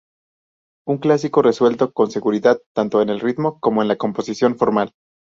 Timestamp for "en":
3.03-3.09, 3.83-3.87